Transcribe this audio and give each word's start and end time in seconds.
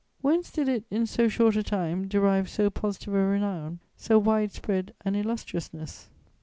"Whence 0.21 0.49
did 0.49 0.67
it, 0.67 0.83
in 0.89 1.05
so 1.05 1.27
short 1.27 1.55
a 1.55 1.61
time, 1.61 2.07
derive 2.07 2.49
so 2.49 2.71
positive 2.71 3.13
a 3.13 3.23
renown, 3.23 3.81
so 3.97 4.17
wide 4.17 4.51
spread 4.51 4.95
an 5.05 5.13
illustriousness? 5.15 6.09